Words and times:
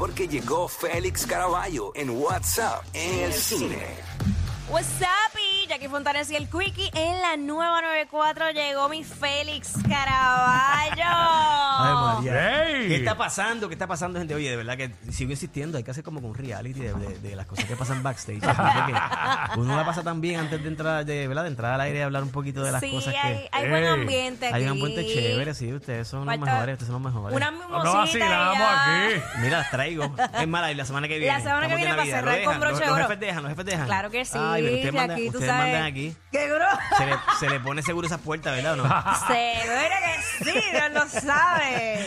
porque 0.00 0.26
llegó 0.26 0.66
Félix 0.66 1.26
Caraballo 1.26 1.92
en 1.94 2.08
WhatsApp 2.08 2.82
en 2.94 3.18
el 3.18 3.34
cine. 3.34 3.86
What's 4.70 4.88
up, 5.02 5.29
Jackie 5.80 5.88
Fontanes 5.92 6.30
y 6.30 6.36
el 6.36 6.46
Quickie 6.50 6.90
en 6.92 7.22
la 7.22 7.38
nueva 7.38 7.80
94 7.80 8.50
llegó 8.50 8.90
mi 8.90 9.02
Félix 9.02 9.72
Caraballo. 9.88 10.92
Ay, 11.80 11.94
María. 11.94 12.66
¡Ey! 12.66 12.88
¿Qué 12.88 12.96
está 12.96 13.16
pasando? 13.16 13.66
¿Qué 13.66 13.74
está 13.76 13.86
pasando, 13.86 14.18
gente? 14.18 14.34
Oye, 14.34 14.50
de 14.50 14.56
verdad 14.56 14.76
que 14.76 14.94
sigo 15.10 15.30
insistiendo, 15.30 15.78
hay 15.78 15.84
que 15.84 15.90
hacer 15.90 16.04
como 16.04 16.20
un 16.20 16.34
reality 16.34 16.80
de, 16.80 16.92
de- 16.92 17.18
de 17.20 17.34
las 17.34 17.46
cosas 17.46 17.64
que 17.64 17.76
pasan 17.76 18.02
backstage. 18.02 18.42
Uno 19.56 19.74
la 19.74 19.86
pasa 19.86 20.02
tan 20.02 20.20
bien 20.20 20.40
antes 20.40 20.62
de 20.62 20.68
entrar, 20.68 21.02
de, 21.06 21.26
¿verdad? 21.26 21.44
de 21.44 21.48
entrar 21.48 21.72
al 21.72 21.80
aire 21.80 22.00
y 22.00 22.02
hablar 22.02 22.24
un 22.24 22.30
poquito 22.30 22.62
de 22.62 22.72
las 22.72 22.82
sí, 22.82 22.90
cosas 22.90 23.14
hay, 23.22 23.36
que... 23.38 23.48
hay 23.50 23.68
buen 23.70 23.86
ambiente 23.86 24.46
aquí. 24.48 24.56
Hay 24.56 24.62
un 24.64 24.68
ambiente 24.72 25.06
chévere, 25.06 25.54
sí, 25.54 25.72
ustedes 25.72 26.06
son 26.06 26.26
los 26.26 26.36
Falta 26.36 26.44
mejores, 26.44 26.74
ustedes 26.74 26.92
son 26.92 27.02
los 27.02 27.10
mejores. 27.10 27.34
Una 27.38 27.50
No 27.52 27.56
mimosita 27.68 27.92
vacilamos 27.94 28.54
y 28.54 28.58
ya. 28.58 29.06
aquí. 29.06 29.22
Mira, 29.40 29.58
las 29.60 29.70
traigo. 29.70 30.14
Es 30.38 30.46
mala, 30.46 30.70
y 30.72 30.74
la 30.74 30.84
semana 30.84 31.08
que 31.08 31.18
viene. 31.18 31.32
La 31.32 31.40
semana 31.40 31.68
que 31.68 31.72
Estamos 31.74 31.80
de 31.80 31.86
viene 31.86 31.90
para 31.90 32.02
Navidad. 32.04 32.16
cerrar 32.18 32.38
¿Lo 32.38 32.44
con 32.44 32.52
dejan? 32.52 32.60
broche 32.60 32.70
Los- 32.72 32.80
de 32.80 32.86
Los 32.86 32.94
oro. 32.96 33.04
jefes 33.04 33.20
dejan, 33.20 33.42
los 33.44 33.50
jefes 33.52 33.64
dejan. 33.64 33.86
Claro 33.86 34.10
que 34.10 34.24
sí, 34.26 34.38
Ay, 34.38 34.62
pero 34.62 34.74
ustedes 34.74 34.92
mandan, 34.94 35.16
Jackie, 35.16 35.30
tú 35.30 35.38
ustedes 35.38 35.50
sabes. 35.50 35.69
Mandan 35.72 35.84
aquí. 35.90 36.16
¡Qué 36.32 36.48
gro! 36.48 36.66
Se 36.96 37.06
le, 37.06 37.14
se 37.38 37.48
le 37.48 37.60
pone 37.60 37.82
seguro 37.82 38.06
esas 38.06 38.20
puertas, 38.20 38.54
¿verdad 38.54 38.74
o 38.74 38.76
no? 38.76 38.84
Seguro 39.26 39.80
que 40.04 40.44
sí, 40.44 40.60
Dios 40.72 40.92
lo 40.92 41.20
sabe. 41.20 42.04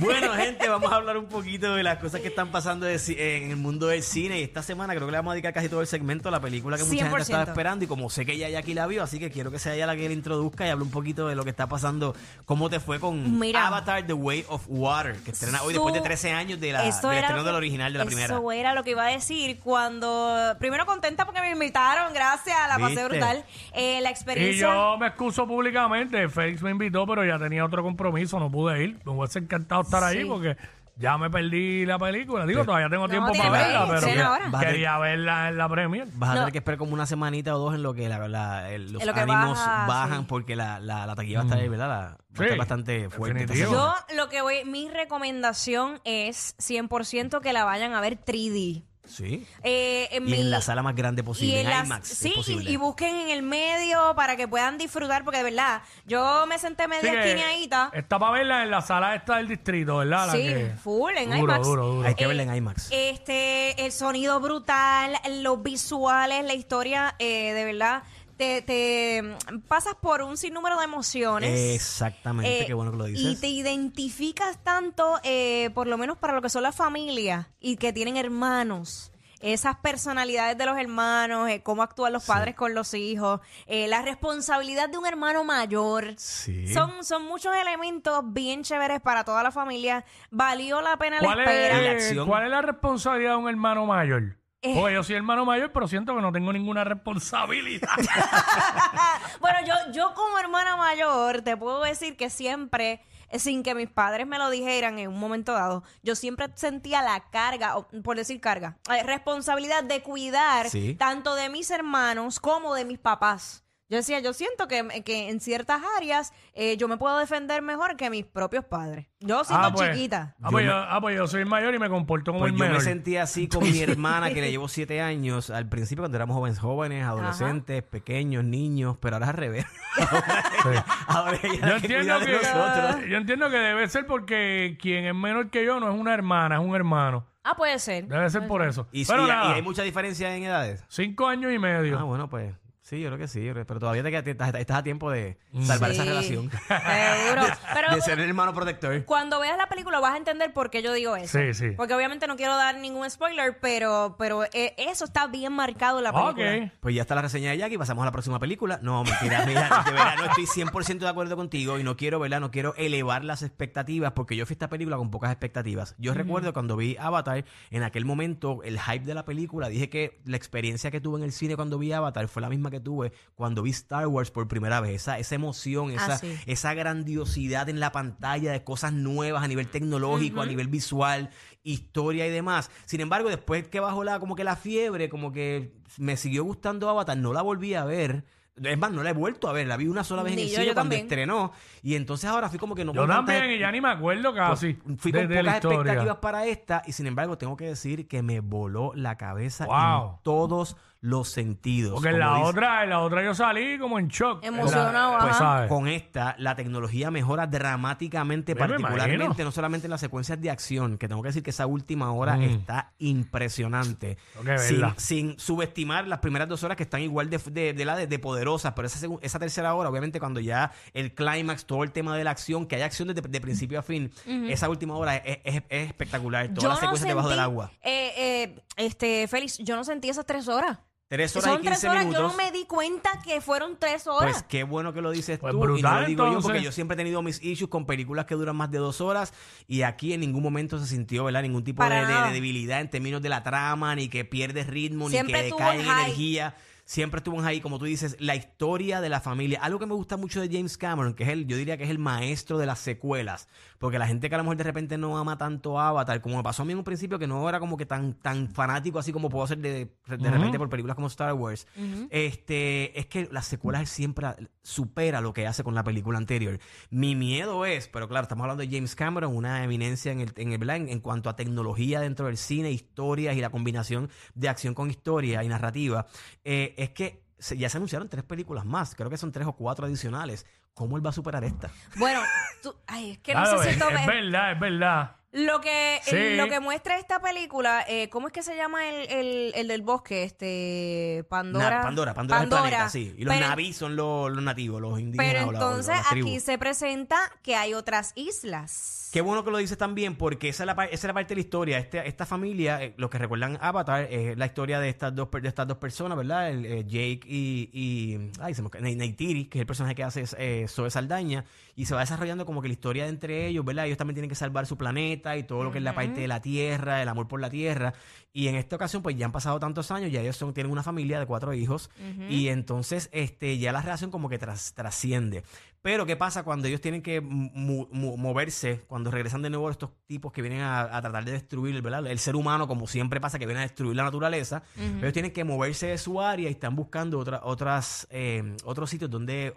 Bueno, 0.00 0.32
gente, 0.34 0.68
vamos 0.68 0.92
a 0.92 0.96
hablar 0.96 1.16
un 1.16 1.26
poquito 1.26 1.74
de 1.74 1.82
las 1.82 1.98
cosas 1.98 2.20
que 2.20 2.28
están 2.28 2.50
pasando 2.50 2.86
de 2.86 2.96
en 3.16 3.50
el 3.50 3.56
mundo 3.56 3.86
del 3.86 4.02
cine. 4.02 4.40
Y 4.40 4.42
esta 4.42 4.62
semana 4.62 4.94
creo 4.94 5.06
que 5.06 5.12
le 5.12 5.18
vamos 5.18 5.32
a 5.32 5.34
dedicar 5.34 5.52
casi 5.52 5.68
todo 5.68 5.80
el 5.80 5.86
segmento 5.86 6.28
a 6.28 6.32
la 6.32 6.40
película 6.40 6.76
que 6.76 6.84
mucha 6.84 7.04
gente 7.04 7.16
100%. 7.16 7.20
estaba 7.22 7.42
esperando. 7.44 7.84
Y 7.84 7.88
como 7.88 8.10
sé 8.10 8.26
que 8.26 8.36
ya 8.36 8.48
Jackie 8.48 8.74
la 8.74 8.86
vio, 8.86 9.02
así 9.02 9.18
que 9.18 9.30
quiero 9.30 9.50
que 9.50 9.58
sea 9.58 9.74
ella 9.74 9.86
la 9.86 9.96
que 9.96 10.08
le 10.08 10.14
introduzca 10.14 10.66
y 10.66 10.70
hable 10.70 10.84
un 10.84 10.90
poquito 10.90 11.28
de 11.28 11.34
lo 11.34 11.44
que 11.44 11.50
está 11.50 11.68
pasando. 11.68 12.14
¿Cómo 12.44 12.68
te 12.70 12.80
fue 12.80 13.00
con 13.00 13.38
Mira. 13.38 13.66
Avatar 13.66 14.06
The 14.06 14.12
Way 14.12 14.44
of 14.48 14.64
Water? 14.68 15.16
Que 15.16 15.30
estrena 15.30 15.62
hoy 15.62 15.72
después 15.72 15.94
de 15.94 16.00
13 16.00 16.32
años 16.32 16.60
de 16.60 16.72
la, 16.72 16.80
del 16.82 16.88
estreno 16.90 17.44
del 17.44 17.54
original 17.54 17.92
de 17.92 17.98
la 17.98 18.04
primera. 18.06 18.34
Eso 18.34 18.52
era 18.52 18.74
lo 18.74 18.82
que 18.84 18.90
iba 18.90 19.04
a 19.04 19.10
decir 19.10 19.58
cuando... 19.62 20.56
Primero 20.58 20.86
contenta 20.86 21.24
porque 21.24 21.40
me 21.40 21.50
invitaron, 21.50 22.12
gracias, 22.12 22.56
la 22.68 22.78
pasé 22.78 23.04
brutal. 23.04 23.44
Eh, 23.72 24.00
la 24.02 24.10
Y 24.10 24.12
experiencia... 24.12 24.66
yo 24.66 24.96
me 24.98 25.06
excuso 25.08 25.46
públicamente. 25.46 26.28
Félix 26.28 26.62
me 26.62 26.70
invitó, 26.70 27.06
pero 27.06 27.24
ya 27.24 27.38
tenía 27.38 27.64
otro 27.64 27.82
compromiso, 27.82 28.38
no 28.38 28.50
pude 28.50 28.82
ir. 28.84 28.98
Me 29.04 29.12
hubiese 29.12 29.38
encantado 29.38 29.84
estar 29.86 30.12
Sí. 30.12 30.18
ahí 30.18 30.24
porque 30.24 30.56
ya 30.98 31.18
me 31.18 31.28
perdí 31.28 31.84
la 31.84 31.98
película. 31.98 32.46
Digo, 32.46 32.64
todavía 32.64 32.88
tengo 32.88 33.06
No, 33.06 33.10
tiempo 33.10 33.30
para 33.36 33.50
verla, 33.50 33.86
pero 34.00 34.26
ahora. 34.28 34.48
Vas 34.48 34.62
a 34.62 34.66
quería 34.66 34.96
verla 34.98 35.48
en 35.50 35.58
la 35.58 35.68
premier. 35.68 36.08
Vas 36.14 36.30
a 36.30 36.32
No. 36.34 36.38
tener 36.40 36.52
que 36.52 36.58
esperar 36.58 36.78
como 36.78 36.94
una 36.94 37.04
semanita 37.04 37.54
o 37.54 37.58
dos 37.58 37.74
en 37.74 37.82
lo 37.82 37.92
que 37.92 38.08
la, 38.08 38.26
la- 38.28 38.70
el- 38.70 38.92
los 38.94 39.02
En 39.02 39.08
lo 39.08 39.12
que 39.12 39.20
ánimos 39.20 39.58
baja, 39.58 39.86
bajan 39.86 40.20
sí. 40.20 40.26
porque 40.26 40.56
la, 40.56 40.80
la, 40.80 41.04
la 41.06 41.14
taquilla 41.14 41.38
va 41.40 41.42
a 41.42 41.46
estar 41.46 41.58
ahí, 41.58 41.68
¿verdad? 41.68 41.88
La- 41.88 41.96
va 41.96 42.06
a 42.12 42.16
Sí, 42.38 42.42
estar 42.44 42.56
bastante 42.58 43.10
fuerte. 43.10 43.40
esta 43.42 43.52
definitivo. 43.52 43.78
semana. 43.82 44.06
Yo 44.08 44.16
lo 44.16 44.28
que 44.30 44.40
voy... 44.40 44.64
Mi 44.64 44.88
recomendación 44.88 46.00
es 46.04 46.54
100% 46.58 47.40
que 47.42 47.52
la 47.52 47.64
vayan 47.64 47.92
a 47.92 48.00
ver 48.00 48.16
3D. 48.24 48.85
Sí. 49.06 49.46
Eh, 49.62 50.08
en 50.12 50.26
Y 50.28 50.30
mi- 50.32 50.40
en 50.40 50.50
la 50.50 50.60
sala 50.60 50.82
más 50.82 50.94
grande 50.94 51.22
posible, 51.22 51.60
en, 51.60 51.66
en 51.66 51.72
las- 51.72 51.86
IMAX. 51.86 52.08
sí, 52.08 52.28
y- 52.28 52.36
posible. 52.36 52.70
y, 52.70 52.76
busquen 52.76 53.14
en 53.16 53.30
el 53.30 53.42
medio 53.42 54.14
para 54.14 54.36
que 54.36 54.46
puedan 54.48 54.78
disfrutar, 54.78 55.24
porque 55.24 55.38
de 55.38 55.44
verdad, 55.44 55.82
yo 56.06 56.44
me 56.46 56.58
senté 56.58 56.88
media 56.88 57.12
que 57.12 57.18
esquineadita. 57.30 57.90
Está 57.92 58.18
para 58.18 58.32
verla 58.32 58.62
en 58.62 58.70
la 58.70 58.82
sala 58.82 59.14
esta 59.14 59.36
del 59.36 59.48
distrito, 59.48 59.98
¿verdad? 59.98 60.26
La 60.26 60.32
Sí, 60.32 60.38
que- 60.42 60.72
full, 60.82 61.12
en 61.16 61.30
duro, 61.30 61.38
IMAX. 61.54 61.66
Duro, 61.66 61.86
duro, 61.86 62.08
Hay 62.08 62.14
que 62.14 62.24
Eh, 62.24 62.26
verla 62.26 62.42
en 62.44 62.54
IMAX. 62.56 62.88
Este, 62.92 63.84
el 63.86 63.92
sonido 63.92 64.40
brutal, 64.40 65.12
los 65.40 65.62
visuales, 65.62 66.44
la 66.44 66.54
historia, 66.54 67.14
eh, 67.18 67.52
de 67.52 67.64
verdad, 67.64 68.02
te, 68.36 68.62
te 68.62 69.22
pasas 69.68 69.94
por 69.94 70.22
un 70.22 70.36
sinnúmero 70.36 70.78
de 70.78 70.84
emociones. 70.84 71.74
Exactamente, 71.74 72.62
Eh, 72.62 72.66
qué 72.66 72.74
bueno 72.74 72.90
que 72.92 72.96
lo 72.98 73.08
Y 73.08 73.12
dices. 73.12 73.40
te 73.40 73.48
identificas 73.48 74.62
tanto, 74.62 75.18
eh, 75.22 75.70
por 75.74 75.86
lo 75.86 75.98
menos 75.98 76.18
para 76.18 76.32
lo 76.34 76.42
que 76.42 76.48
son 76.48 76.62
las 76.62 76.74
familias 76.76 77.46
y 77.60 77.76
que 77.76 77.92
tienen 77.92 78.16
hermanos. 78.16 79.12
Esas 79.42 79.76
personalidades 79.76 80.56
de 80.56 80.64
los 80.64 80.78
hermanos, 80.78 81.50
eh, 81.50 81.62
cómo 81.62 81.82
actúan 81.82 82.12
los 82.12 82.24
padres 82.24 82.54
con 82.54 82.74
los 82.74 82.94
hijos, 82.94 83.40
eh, 83.66 83.86
la 83.86 84.00
responsabilidad 84.00 84.88
de 84.88 84.96
un 84.96 85.06
hermano 85.06 85.44
mayor. 85.44 86.14
Sí. 86.16 86.72
Son, 86.72 87.04
son 87.04 87.26
muchos 87.26 87.54
elementos 87.54 88.22
bien 88.32 88.62
chéveres 88.62 89.00
para 89.02 89.24
toda 89.24 89.42
la 89.42 89.50
familia. 89.52 90.06
Valió 90.30 90.80
la 90.80 90.96
pena 90.96 91.16
la 91.20 91.22
¿Cuál 91.22 91.40
espera. 91.40 91.82
Y 91.82 91.86
es. 91.96 92.14
¿Cuál 92.26 92.44
es 92.44 92.50
la 92.50 92.62
responsabilidad 92.62 93.32
de 93.32 93.36
un 93.36 93.48
hermano 93.50 93.84
mayor? 93.84 94.36
Eh. 94.62 94.74
Yo 94.92 95.02
soy 95.04 95.14
hermano 95.16 95.44
mayor, 95.44 95.70
pero 95.72 95.86
siento 95.86 96.14
que 96.16 96.22
no 96.22 96.32
tengo 96.32 96.52
ninguna 96.52 96.82
responsabilidad. 96.84 97.88
Bueno, 99.40 99.58
yo, 99.66 99.74
yo 99.92 100.14
como 100.14 100.38
hermana 100.38 100.76
mayor 100.76 101.42
te 101.42 101.56
puedo 101.56 101.82
decir 101.82 102.16
que 102.16 102.30
siempre, 102.30 103.02
eh, 103.28 103.38
sin 103.38 103.62
que 103.62 103.74
mis 103.74 103.88
padres 103.88 104.26
me 104.26 104.38
lo 104.38 104.50
dijeran 104.50 104.98
en 104.98 105.08
un 105.08 105.18
momento 105.20 105.52
dado, 105.52 105.84
yo 106.02 106.14
siempre 106.16 106.48
sentía 106.54 107.02
la 107.02 107.28
carga, 107.30 107.76
o, 107.76 107.86
por 108.02 108.16
decir 108.16 108.40
carga, 108.40 108.78
eh, 108.90 109.02
responsabilidad 109.02 109.84
de 109.84 110.02
cuidar 110.02 110.68
Sí. 110.70 110.94
tanto 110.94 111.34
de 111.34 111.48
mis 111.50 111.70
hermanos 111.70 112.40
como 112.40 112.74
de 112.74 112.84
mis 112.84 112.98
papás. 112.98 113.62
Yo 113.88 113.98
decía, 113.98 114.18
yo 114.18 114.32
siento 114.32 114.66
que, 114.66 115.02
que 115.04 115.28
en 115.30 115.38
ciertas 115.38 115.80
áreas 115.96 116.32
eh, 116.54 116.76
yo 116.76 116.88
me 116.88 116.96
puedo 116.96 117.16
defender 117.18 117.62
mejor 117.62 117.96
que 117.96 118.10
mis 118.10 118.24
propios 118.24 118.64
padres. 118.64 119.06
Yo 119.20 119.44
siendo 119.44 119.72
pues, 119.72 119.92
chiquita. 119.92 120.34
Ah 120.42 120.48
pues, 120.50 120.66
yo, 120.66 120.72
ah, 120.74 120.98
pues 121.00 121.14
yo 121.16 121.26
soy 121.28 121.44
mayor 121.44 121.72
y 121.74 121.78
me 121.78 121.88
comporto 121.88 122.32
como 122.32 122.40
Pues 122.40 122.52
el 122.52 122.58
yo 122.58 122.64
me 122.64 122.68
menor. 122.70 122.82
sentí 122.82 123.16
así 123.16 123.46
con 123.48 123.62
mi 123.62 123.78
hermana 123.82 124.30
que 124.34 124.40
le 124.40 124.50
llevo 124.50 124.66
siete 124.66 125.00
años 125.00 125.50
al 125.50 125.68
principio 125.68 126.02
cuando 126.02 126.16
éramos 126.16 126.34
jóvenes, 126.36 126.58
jóvenes, 126.58 127.04
adolescentes, 127.04 127.82
pequeños, 127.84 128.42
niños, 128.44 128.96
pero 129.00 129.16
ahora 129.16 129.26
es 129.26 129.30
al 129.30 129.36
revés. 129.36 129.66
ahora 131.06 131.38
ella 131.42 131.52
es 131.54 131.60
Yo 131.60 131.66
que 131.68 131.74
entiendo, 131.96 132.14
cuida 132.14 132.18
de 132.18 132.26
que, 132.26 132.32
nosotros. 132.32 132.96
yo 133.08 133.16
entiendo 133.16 133.50
que 133.50 133.56
debe 133.56 133.88
ser 133.88 134.06
porque 134.06 134.78
quien 134.80 135.04
es 135.06 135.14
menor 135.14 135.50
que 135.50 135.64
yo 135.64 135.80
no 135.80 135.88
es 135.92 135.98
una 135.98 136.12
hermana, 136.14 136.56
es 136.56 136.60
un 136.60 136.74
hermano. 136.74 137.24
Ah, 137.44 137.54
puede 137.56 137.78
ser. 137.78 138.06
Debe 138.08 138.28
ser 138.30 138.48
por 138.48 138.62
eso. 138.66 138.88
Y, 138.90 139.04
Pero 139.04 139.22
y- 139.22 139.26
y 139.26 139.28
nada, 139.28 139.54
hay 139.54 139.62
mucha 139.62 139.82
diferencia 139.82 140.34
en 140.36 140.42
edades. 140.44 140.84
cinco 140.88 141.28
años 141.28 141.52
y 141.52 141.58
medio. 141.60 141.98
Ah, 141.98 142.02
bueno, 142.02 142.28
pues 142.28 142.52
sí, 142.88 143.00
yo 143.00 143.08
creo 143.08 143.18
que 143.18 143.26
sí, 143.26 143.50
pero 143.66 143.80
todavía 143.80 144.02
te 144.04 144.10
queda- 144.10 144.22
te- 144.22 144.60
estás, 144.60 144.76
a 144.78 144.82
tiempo 144.82 145.10
de 145.10 145.36
salvar 145.62 145.90
esa 145.90 146.04
relación. 146.04 146.50
Seguro. 146.50 147.46
Pero 147.74 147.94
de 147.94 148.00
ser 148.00 148.18
el 148.20 148.28
hermano 148.28 148.54
protector. 148.54 149.04
Cuando 149.04 149.40
veas 149.40 149.56
la 149.58 149.68
película 149.68 149.98
vas 150.00 150.14
a 150.14 150.16
entender 150.16 150.52
por 150.52 150.70
qué 150.70 150.82
yo 150.82 150.92
digo 150.92 151.16
eso. 151.16 151.38
Sí, 151.38 151.52
sí. 151.54 151.70
Porque 151.76 151.94
obviamente 151.94 152.26
no 152.26 152.36
quiero 152.36 152.54
dar 152.56 152.76
ningún 152.78 153.08
spoiler, 153.10 153.58
pero, 153.60 154.14
pero 154.18 154.44
eh, 154.52 154.74
eso 154.78 155.04
está 155.04 155.26
bien 155.26 155.52
marcado 155.52 155.98
en 155.98 156.04
la 156.04 156.10
ok. 156.10 156.36
película. 156.36 156.72
Pues 156.80 156.94
ya 156.94 157.02
está 157.02 157.14
la 157.14 157.22
reseña 157.22 157.50
de 157.50 157.58
Jackie, 157.58 157.76
pasamos 157.78 158.02
a 158.02 158.06
la 158.06 158.12
próxima 158.12 158.38
película. 158.38 158.78
No, 158.82 159.02
mentira, 159.04 159.44
mira, 159.46 159.68
de 159.86 159.90
verdad 159.92 160.14
no 160.18 160.24
estoy 160.26 160.44
100% 160.46 160.98
de 160.98 161.08
acuerdo 161.08 161.36
contigo 161.36 161.78
y 161.78 161.82
no 161.82 161.96
quiero, 161.96 162.18
¿verdad? 162.20 162.40
No 162.40 162.50
quiero 162.50 162.74
elevar 162.76 163.24
las 163.24 163.42
expectativas 163.42 164.12
porque 164.12 164.36
yo 164.36 164.46
fui 164.46 164.54
a 164.54 164.56
esta 164.56 164.68
película 164.68 164.96
con 164.96 165.10
pocas 165.10 165.30
expectativas. 165.32 165.94
Yo 165.98 166.14
recuerdo 166.14 166.52
cuando 166.52 166.76
vi 166.76 166.96
Avatar, 166.98 167.44
en 167.70 167.82
aquel 167.82 168.04
momento, 168.04 168.62
el 168.62 168.78
hype 168.80 169.04
de 169.04 169.14
la 169.14 169.24
película, 169.24 169.68
dije 169.68 169.88
que 169.90 170.20
la 170.24 170.36
experiencia 170.36 170.90
que 170.90 171.00
tuve 171.00 171.18
en 171.18 171.24
el 171.24 171.32
cine 171.32 171.56
cuando 171.56 171.78
vi 171.78 171.92
Avatar 171.92 172.28
fue 172.28 172.42
la 172.42 172.48
misma 172.48 172.70
que 172.70 172.75
tuve 172.80 173.12
cuando 173.34 173.62
vi 173.62 173.70
Star 173.70 174.06
Wars 174.06 174.30
por 174.30 174.48
primera 174.48 174.80
vez. 174.80 174.94
Esa, 175.02 175.18
esa 175.18 175.34
emoción, 175.34 175.90
esa, 175.90 176.14
Ah, 176.14 176.18
sí. 176.18 176.34
esa 176.46 176.74
grandiosidad 176.74 177.68
en 177.68 177.80
la 177.80 177.92
pantalla 177.92 178.52
de 178.52 178.64
cosas 178.64 178.92
nuevas 178.92 179.42
a 179.42 179.48
nivel 179.48 179.68
tecnológico, 179.68 180.40
a 180.42 180.46
nivel 180.46 180.68
visual, 180.68 181.30
historia 181.62 182.26
y 182.26 182.30
demás. 182.30 182.70
Sin 182.84 183.00
embargo, 183.00 183.28
después 183.28 183.68
que 183.68 183.80
bajó 183.80 184.04
la, 184.04 184.18
como 184.20 184.34
que 184.36 184.44
la 184.44 184.56
fiebre, 184.56 185.08
como 185.08 185.32
que 185.32 185.72
me 185.98 186.16
siguió 186.16 186.44
gustando 186.44 186.88
Avatar, 186.88 187.16
no 187.16 187.32
la 187.32 187.42
volví 187.42 187.74
a 187.74 187.84
ver. 187.84 188.24
Es 188.62 188.78
más, 188.78 188.90
no 188.90 189.02
la 189.02 189.10
he 189.10 189.12
vuelto 189.12 189.50
a 189.50 189.52
ver, 189.52 189.66
la 189.66 189.76
vi 189.76 189.86
una 189.86 190.02
sola 190.02 190.22
vez 190.22 190.32
en 190.32 190.38
el 190.38 190.46
yo, 190.46 190.52
cine 190.54 190.66
yo 190.68 190.72
cuando 190.72 190.80
también. 190.94 191.02
estrenó. 191.02 191.52
Y 191.82 191.94
entonces 191.94 192.30
ahora 192.30 192.48
fui 192.48 192.58
como 192.58 192.74
que 192.74 192.86
no 192.86 192.94
Yo 192.94 193.06
también, 193.06 193.50
y 193.50 193.58
ya 193.58 193.70
ni 193.70 193.82
me 193.82 193.90
acuerdo 193.90 194.32
casi. 194.34 194.72
pues, 194.72 194.98
Fui 194.98 195.12
de, 195.12 195.18
con 195.20 195.28
de 195.28 195.36
pocas 195.42 195.56
expectativas 195.62 196.16
para 196.16 196.46
esta 196.46 196.82
y 196.86 196.92
sin 196.92 197.06
embargo 197.06 197.36
tengo 197.36 197.54
que 197.54 197.66
decir 197.66 198.08
que 198.08 198.22
me 198.22 198.40
voló 198.40 198.92
la 198.94 199.18
cabeza 199.18 199.66
Wow. 199.66 200.10
en 200.16 200.22
todos 200.22 200.78
los 201.06 201.28
sentidos. 201.28 201.94
Porque 201.94 202.08
en 202.08 202.14
Como 202.20 202.24
la 202.32 202.36
dice- 202.38 202.48
otra, 202.50 202.82
en 202.84 202.90
la 202.90 203.00
otra 203.00 203.22
yo 203.24 203.34
salí 203.34 203.78
como 203.78 203.98
en 203.98 204.08
shock. 204.08 204.42
Emocionado, 204.44 205.14
ajá. 205.16 205.24
pues, 205.24 205.36
¿sabes? 205.36 205.68
Con 205.68 205.86
esta, 205.88 206.34
la 206.38 206.56
tecnología 206.56 207.10
mejora 207.10 207.46
dramáticamente, 207.46 208.54
me 208.54 208.58
particularmente, 208.58 209.24
imagino. 209.24 209.44
no 209.44 209.52
solamente 209.52 209.86
en 209.86 209.90
las 209.92 210.00
secuencias 210.00 210.40
de 210.40 210.50
acción, 210.50 210.98
que 210.98 211.06
tengo 211.08 211.22
que 211.22 211.28
decir 211.28 211.42
que 211.42 211.50
esa 211.50 211.66
última 211.66 212.10
hora 212.12 212.36
Mm. 212.36 212.42
está 212.42 212.92
impresionante. 212.98 214.18
Tengo 214.32 214.44
que 214.46 214.58
Sin, 214.58 214.80
verla. 214.80 214.94
sin 214.96 215.38
subestimar 215.38 216.06
las 216.08 216.18
primeras 216.18 216.48
dos 216.48 216.62
horas 216.64 216.76
que 216.76 216.82
están 216.82 217.00
igual 217.02 217.30
de, 217.30 217.38
de, 217.38 217.72
de 217.72 217.84
la 217.84 217.96
de, 217.96 218.06
de 218.06 218.18
poderosas, 218.18 218.72
pero 218.74 218.86
esa, 218.86 219.06
esa 219.22 219.38
tercera 219.38 219.74
hora, 219.74 219.88
obviamente, 219.88 220.18
cuando 220.18 220.40
ya 220.40 220.72
el 220.92 221.14
clímax, 221.14 221.66
todo 221.66 221.84
el 221.84 221.92
tema 221.92 222.16
de 222.16 222.24
la 222.24 222.30
acción, 222.32 222.66
que 222.66 222.76
hay 222.76 222.82
acción 222.82 223.08
desde 223.08 223.20
de 223.22 223.40
principio 223.40 223.78
a 223.78 223.82
fin, 223.82 224.10
esa 224.48 224.68
última 224.68 224.96
hora 224.96 225.16
es, 225.16 225.38
es- 225.44 225.62
es 225.68 225.86
espectacular. 225.88 226.48
Toda 226.54 226.70
la 226.70 226.76
secuencia 226.76 227.06
debajo 227.08 227.28
del 227.28 227.40
agua. 227.40 227.70
eh, 227.82 228.12
eh, 228.16 228.62
este, 228.76 229.26
Félix, 229.28 229.58
yo 229.58 229.76
no 229.76 229.84
sentí 229.84 230.08
esas 230.08 230.26
tres 230.26 230.48
horas. 230.48 230.78
Tres 231.08 231.36
horas 231.36 231.50
Son 231.50 231.60
y 231.60 231.62
15 231.62 231.80
tres 231.80 231.90
horas, 231.90 232.04
minutos. 232.04 232.22
yo 232.32 232.36
no 232.36 232.36
me 232.36 232.50
di 232.50 232.64
cuenta 232.66 233.10
que 233.24 233.40
fueron 233.40 233.76
tres 233.78 234.08
horas. 234.08 234.32
Pues 234.32 234.42
qué 234.48 234.64
bueno 234.64 234.92
que 234.92 235.00
lo 235.00 235.12
dices 235.12 235.38
Pues 235.38 235.52
tú. 235.52 235.58
y 235.58 235.60
no 235.60 235.66
brutal, 235.66 236.00
lo 236.02 236.06
digo 236.08 236.22
yo 236.24 236.26
entonces. 236.28 236.48
porque 236.50 236.62
yo 236.64 236.72
siempre 236.72 236.94
he 236.94 236.98
tenido 236.98 237.22
mis 237.22 237.40
issues 237.44 237.70
con 237.70 237.86
películas 237.86 238.24
que 238.26 238.34
duran 238.34 238.56
más 238.56 238.72
de 238.72 238.78
dos 238.78 239.00
horas 239.00 239.32
y 239.68 239.82
aquí 239.82 240.12
en 240.14 240.20
ningún 240.20 240.42
momento 240.42 240.80
se 240.80 240.86
sintió, 240.86 241.22
¿verdad? 241.24 241.42
Ningún 241.42 241.62
tipo 241.62 241.82
de, 241.84 241.88
Para 241.90 242.00
de- 242.08 242.12
nada. 242.12 242.26
de 242.28 242.32
debilidad 242.34 242.80
en 242.80 242.90
términos 242.90 243.22
de 243.22 243.28
la 243.28 243.44
trama, 243.44 243.94
ni 243.94 244.08
que 244.08 244.24
pierde 244.24 244.64
ritmo, 244.64 245.08
Siempre 245.08 245.36
ni 245.38 245.42
que 245.44 245.48
tuvo 245.50 245.58
decae 245.60 245.74
en 245.78 245.82
hype. 245.84 245.92
energía. 246.02 246.56
Siempre 246.86 247.18
estuvo 247.18 247.42
ahí, 247.42 247.60
como 247.60 247.78
tú 247.78 247.84
dices, 247.84 248.16
la 248.20 248.36
historia 248.36 249.00
de 249.00 249.08
la 249.08 249.20
familia. 249.20 249.58
Algo 249.60 249.78
que 249.78 249.86
me 249.86 249.94
gusta 249.94 250.16
mucho 250.16 250.40
de 250.40 250.48
James 250.48 250.78
Cameron, 250.78 251.14
que 251.14 251.24
es 251.24 251.30
el, 251.30 251.46
yo 251.46 251.56
diría 251.56 251.76
que 251.76 251.84
es 251.84 251.90
el 251.90 251.98
maestro 251.98 252.58
de 252.58 252.64
las 252.64 252.78
secuelas, 252.78 253.48
porque 253.78 253.98
la 253.98 254.06
gente 254.06 254.28
que 254.28 254.34
a 254.36 254.38
lo 254.38 254.44
mejor 254.44 254.56
de 254.56 254.64
repente 254.64 254.96
no 254.96 255.18
ama 255.18 255.36
tanto 255.36 255.78
Avatar, 255.78 256.22
como 256.22 256.36
me 256.36 256.42
pasó 256.44 256.62
a 256.62 256.64
mí 256.64 256.72
en 256.72 256.78
un 256.78 256.84
principio, 256.84 257.18
que 257.18 257.26
no 257.26 257.46
era 257.48 257.58
como 257.58 257.76
que 257.76 257.86
tan, 257.86 258.14
tan 258.14 258.48
fanático 258.48 259.00
así 259.00 259.12
como 259.12 259.28
puedo 259.28 259.46
ser 259.48 259.58
de, 259.58 259.90
de 260.06 260.30
repente 260.30 260.58
por 260.58 260.70
películas 260.70 260.94
como 260.94 261.08
Star 261.08 261.34
Wars, 261.34 261.66
este, 262.10 262.98
es 262.98 263.06
que 263.06 263.28
las 263.32 263.46
secuelas 263.46 263.90
siempre 263.90 264.28
supera 264.62 265.20
lo 265.20 265.32
que 265.32 265.46
hace 265.46 265.64
con 265.64 265.74
la 265.74 265.82
película 265.82 266.18
anterior. 266.18 266.60
Mi 266.90 267.16
miedo 267.16 267.66
es, 267.66 267.88
pero 267.88 268.08
claro, 268.08 268.22
estamos 268.22 268.44
hablando 268.44 268.62
de 268.62 268.68
James 268.70 268.94
Cameron, 268.94 269.36
una 269.36 269.64
eminencia 269.64 270.12
en 270.12 270.20
el, 270.20 270.32
en 270.36 270.52
el 270.52 270.70
en, 270.70 270.88
en 270.88 271.00
cuanto 271.00 271.30
a 271.30 271.36
tecnología 271.36 272.00
dentro 272.00 272.26
del 272.26 272.36
cine, 272.36 272.70
historias 272.70 273.36
y 273.36 273.40
la 273.40 273.50
combinación 273.50 274.08
de 274.34 274.48
acción 274.48 274.74
con 274.74 274.88
historia 274.90 275.42
y 275.42 275.48
narrativa, 275.48 276.06
eh, 276.44 276.74
es 276.76 276.90
que 276.90 277.22
se- 277.38 277.56
ya 277.58 277.68
se 277.68 277.76
anunciaron 277.78 278.08
tres 278.08 278.24
películas 278.24 278.64
más, 278.64 278.94
creo 278.94 279.10
que 279.10 279.16
son 279.16 279.32
tres 279.32 279.46
o 279.46 279.52
cuatro 279.52 279.86
adicionales. 279.86 280.46
¿Cómo 280.74 280.96
él 280.96 281.04
va 281.04 281.10
a 281.10 281.12
superar 281.14 281.42
esta? 281.44 281.70
Bueno, 281.96 282.20
tú- 282.62 282.74
ay, 282.86 283.12
es 283.12 283.18
que 283.18 283.32
no 283.34 283.42
Claro, 283.42 283.58
sé 283.58 283.64
si 283.64 283.68
es, 283.70 283.76
esto 283.76 283.88
es 283.88 283.94
me- 283.94 284.06
verdad, 284.06 284.52
es 284.52 284.60
verdad. 284.60 285.16
Lo 285.38 285.60
que, 285.60 286.00
Sí. 286.02 286.34
lo 286.36 286.48
que 286.48 286.60
muestra 286.60 286.98
esta 286.98 287.20
película, 287.20 287.84
eh, 287.86 288.08
¿cómo 288.08 288.28
es 288.28 288.32
que 288.32 288.42
se 288.42 288.56
llama 288.56 288.88
el, 288.88 289.10
el, 289.10 289.52
el 289.54 289.68
del 289.68 289.82
bosque? 289.82 290.24
Este, 290.24 291.24
Pandora. 291.28 291.70
Na- 291.78 291.82
Pandora, 291.82 292.14
Pandora, 292.14 292.38
es 292.38 292.44
el 292.44 292.48
planeta, 292.48 292.88
sí. 292.88 293.14
Y 293.18 293.24
los 293.24 293.34
Pero- 293.34 293.48
Naví 293.48 293.72
son 293.74 293.96
los, 293.96 294.30
los 294.32 294.42
nativos, 294.42 294.80
los 294.80 294.98
indígenas. 294.98 295.34
Pero 295.34 295.48
o 295.48 295.52
la- 295.52 295.58
o 295.58 295.62
entonces 295.70 295.94
las 295.94 296.08
tribus. 296.08 296.30
aquí 296.30 296.40
se 296.40 296.56
presenta 296.58 297.18
que 297.42 297.54
hay 297.54 297.74
otras 297.74 298.12
islas. 298.16 299.10
Qué 299.12 299.20
bueno 299.20 299.44
que 299.44 299.50
lo 299.50 299.58
dices 299.58 299.78
también, 299.78 300.16
porque 300.16 300.48
esa 300.48 300.62
es 300.64 300.66
la, 300.66 300.74
par- 300.74 300.88
esa 300.88 300.94
es 300.94 301.04
la 301.04 301.14
parte 301.14 301.28
de 301.30 301.34
la 301.36 301.40
historia. 301.40 301.78
Este, 301.78 302.06
esta 302.06 302.26
familia, 302.26 302.82
eh, 302.82 302.94
los 302.96 303.08
que 303.10 303.18
recuerdan 303.18 303.58
Avatar, 303.60 304.08
es 304.10 304.36
la 304.36 304.46
historia 304.46 304.80
de 304.80 304.88
estas 304.88 305.14
dos, 305.14 305.28
per- 305.28 305.42
de 305.42 305.48
estas 305.48 305.66
dos 305.68 305.78
personas, 305.78 306.16
¿verdad? 306.18 306.50
El, 306.50 306.64
eh, 306.66 306.84
Jake 306.84 307.20
y, 307.26 307.70
y 307.72 308.30
ay, 308.40 308.54
se 308.54 308.62
me, 308.62 308.70
ca- 308.70 308.78
Ney- 308.80 308.96
Neytiri, 308.96 309.46
que 309.46 309.58
es 309.58 309.60
el 309.60 309.66
personaje 309.66 309.94
que 309.94 310.02
hace 310.04 310.24
eh, 310.38 310.66
Zoe 310.68 310.90
Saldaña, 310.90 311.44
y 311.76 311.86
se 311.86 311.94
va 311.94 312.00
desarrollando 312.00 312.46
como 312.46 312.60
que 312.62 312.68
la 312.68 312.72
historia 312.74 313.04
de 313.04 313.10
entre 313.10 313.46
ellos, 313.46 313.64
¿verdad? 313.64 313.86
Ellos 313.86 313.98
también 313.98 314.14
tienen 314.16 314.28
que 314.30 314.34
salvar 314.34 314.66
su 314.66 314.76
planeta 314.76 315.25
y 315.34 315.44
todo 315.44 315.64
lo 315.64 315.72
que 315.72 315.78
es 315.78 315.84
la 315.84 315.94
parte 315.94 316.20
de 316.20 316.28
la 316.28 316.40
tierra, 316.42 317.00
el 317.02 317.08
amor 317.08 317.26
por 317.26 317.40
la 317.40 317.48
tierra. 317.48 317.94
Y 318.34 318.48
en 318.48 318.54
esta 318.56 318.76
ocasión, 318.76 319.02
pues 319.02 319.16
ya 319.16 319.24
han 319.24 319.32
pasado 319.32 319.58
tantos 319.58 319.90
años, 319.90 320.12
ya 320.12 320.20
ellos 320.20 320.36
son, 320.36 320.52
tienen 320.52 320.70
una 320.70 320.82
familia 320.82 321.18
de 321.18 321.24
cuatro 321.24 321.54
hijos, 321.54 321.88
y 322.28 322.48
entonces 322.48 323.08
este, 323.12 323.56
ya 323.56 323.72
la 323.72 323.80
relación 323.80 324.10
como 324.10 324.28
que 324.28 324.38
tras- 324.38 324.74
trasciende. 324.74 325.42
Pero, 325.80 326.04
¿qué 326.04 326.16
pasa 326.16 326.42
cuando 326.42 326.68
ellos 326.68 326.80
tienen 326.80 327.00
que 327.00 327.20
mu- 327.22 327.86
mu- 327.90 328.16
moverse, 328.18 328.82
cuando 328.88 329.10
regresan 329.10 329.40
de 329.40 329.48
nuevo 329.50 329.70
estos 329.70 329.90
tipos 330.06 330.32
que 330.32 330.42
vienen 330.42 330.60
a, 330.60 330.82
a 330.96 331.00
tratar 331.00 331.24
de 331.24 331.32
destruir 331.32 331.80
¿verdad? 331.80 332.06
el 332.08 332.18
ser 332.18 332.36
humano, 332.36 332.66
como 332.68 332.86
siempre 332.88 333.20
pasa, 333.20 333.38
que 333.38 333.46
vienen 333.46 333.60
a 333.60 333.66
destruir 333.68 333.96
la 333.96 334.02
naturaleza? 334.02 334.62
Ellos 335.00 335.12
tienen 335.14 335.32
que 335.32 335.44
moverse 335.44 335.86
de 335.86 335.96
su 335.98 336.20
área 336.20 336.48
y 336.48 336.52
están 336.52 336.74
buscando 336.76 337.18
otra, 337.18 337.40
otras, 337.44 338.06
eh, 338.10 338.54
otros 338.64 338.90
sitios 338.90 339.10
donde 339.10 339.54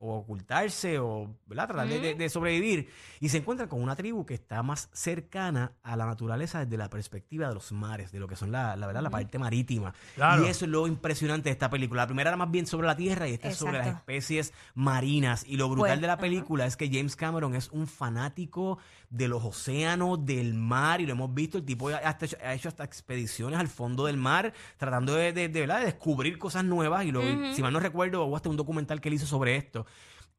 o, 0.00 0.14
ocultarse 0.16 0.98
o 0.98 1.34
¿verdad? 1.46 1.66
tratar 1.68 1.88
de- 1.88 1.98
de, 2.00 2.14
de 2.14 2.28
sobrevivir. 2.28 2.88
Y 3.20 3.28
se 3.30 3.38
encuentran 3.38 3.68
con 3.68 3.82
una 3.82 3.96
tribu 3.96 4.24
que 4.24 4.34
está 4.34 4.62
más 4.62 4.88
cercana 4.92 5.72
a 5.82 5.96
la 5.96 6.06
naturaleza 6.06 6.64
desde 6.64 6.76
la 6.76 6.88
perspectiva 6.88 7.48
de 7.48 7.54
los 7.54 7.72
mares, 7.72 8.12
de 8.12 8.20
lo 8.20 8.28
que 8.28 8.36
son 8.36 8.52
la, 8.52 8.76
la, 8.76 8.86
¿verdad? 8.86 9.02
la 9.02 9.10
parte 9.10 9.38
marítima. 9.38 9.92
Claro. 10.14 10.44
Y 10.46 10.48
eso 10.48 10.64
es 10.64 10.70
lo 10.70 10.86
impresionante 10.86 11.48
de 11.48 11.52
esta 11.52 11.68
película. 11.70 12.02
La 12.02 12.06
primera 12.06 12.30
era 12.30 12.36
más 12.36 12.50
bien 12.50 12.66
sobre 12.66 12.86
la 12.86 12.96
tierra 12.96 13.28
y 13.28 13.34
esta 13.34 13.48
es 13.48 13.56
sobre 13.56 13.78
las 13.78 13.88
especies 13.88 14.52
marinas. 14.74 15.44
Y 15.46 15.56
lo 15.56 15.68
brutal 15.68 15.90
Pues, 15.92 16.00
de 16.00 16.06
la 16.06 16.18
película 16.18 16.66
es 16.66 16.76
que 16.76 16.88
James 16.88 17.16
Cameron 17.16 17.54
es 17.54 17.68
un 17.70 17.86
fanático 17.86 18.78
de 19.10 19.26
los 19.26 19.42
océanos, 19.42 20.24
del 20.24 20.54
mar, 20.54 21.00
y 21.00 21.06
lo 21.06 21.12
hemos 21.12 21.32
visto. 21.34 21.58
El 21.58 21.64
tipo 21.64 21.88
ha, 21.88 21.96
hasta 21.96 22.26
hecho, 22.26 22.36
ha 22.44 22.54
hecho 22.54 22.68
hasta 22.68 22.84
expediciones 22.84 23.58
al 23.58 23.68
fondo 23.68 24.04
del 24.06 24.16
mar, 24.18 24.52
tratando 24.76 25.14
de, 25.14 25.32
de- 25.32 25.48
de, 25.48 25.60
¿verdad? 25.60 25.80
de 25.80 25.86
descubrir 25.86 26.38
cosas 26.38 26.64
nuevas. 26.64 27.04
Y 27.04 27.10
lo, 27.12 27.22
si 27.54 27.62
mal 27.62 27.72
no 27.72 27.80
recuerdo, 27.80 28.24
hubo 28.24 28.36
hasta 28.36 28.48
un 28.50 28.56
documental 28.56 29.00
que 29.00 29.08
él 29.08 29.14
hizo 29.14 29.26
sobre 29.26 29.56
esto. 29.56 29.86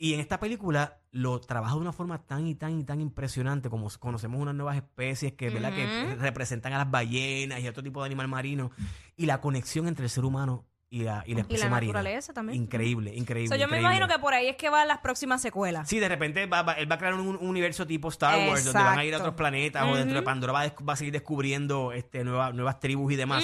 Y 0.01 0.13
en 0.13 0.21
esta 0.21 0.39
película 0.39 0.99
lo 1.11 1.41
trabaja 1.41 1.73
de 1.75 1.81
una 1.81 1.91
forma 1.91 2.25
tan 2.25 2.47
y 2.47 2.55
tan 2.55 2.79
y 2.79 2.85
tan 2.85 3.01
impresionante 3.01 3.69
como 3.69 3.89
conocemos 3.99 4.39
unas 4.39 4.55
nuevas 4.55 4.77
especies 4.77 5.33
que, 5.33 5.49
¿verdad? 5.49 5.73
que 5.73 6.15
representan 6.15 6.71
a 6.73 6.77
las 6.77 6.89
ballenas 6.89 7.59
y 7.59 7.67
a 7.67 7.69
otro 7.71 7.83
tipo 7.83 8.01
de 8.01 8.05
animal 8.05 8.29
marino 8.29 8.71
y 9.17 9.25
la 9.25 9.41
conexión 9.41 9.87
entre 9.89 10.05
el 10.05 10.09
ser 10.09 10.23
humano 10.23 10.65
y 10.91 11.03
la, 11.03 11.23
y 11.27 11.33
la 11.33 11.39
Y 11.39 11.41
especie 11.41 11.65
la 11.65 11.69
marina. 11.69 11.93
naturaleza 11.93 12.33
también. 12.33 12.63
Increíble, 12.63 13.13
increíble. 13.13 13.49
So, 13.55 13.61
yo 13.61 13.67
me 13.67 13.79
imagino 13.79 14.07
que 14.07 14.17
por 14.19 14.33
ahí 14.33 14.47
es 14.47 14.55
que 14.55 14.69
van 14.69 14.87
las 14.87 14.99
próximas 14.99 15.41
secuelas. 15.41 15.87
Sí, 15.89 15.99
de 15.99 16.07
repente 16.09 16.45
va, 16.47 16.63
va- 16.63 16.73
él 16.73 16.89
va 16.89 16.95
a 16.95 16.97
crear 16.97 17.13
un, 17.13 17.27
un 17.27 17.37
universo 17.47 17.85
tipo 17.85 18.07
Star 18.07 18.47
Wars, 18.49 18.63
donde 18.63 18.81
van 18.81 18.97
a 18.99 19.03
ir 19.05 19.13
a 19.13 19.17
otros 19.17 19.35
planetas 19.35 19.83
o 19.85 19.95
dentro 19.97 20.15
de 20.15 20.23
Pandora 20.23 20.53
va 20.53 20.73
va 20.87 20.93
a 20.93 20.95
seguir 20.95 21.11
descubriendo 21.13 21.91
este, 21.91 22.23
nueva- 22.23 22.53
nuevas 22.53 22.79
tribus 22.79 23.11
y 23.11 23.17
demás. 23.17 23.43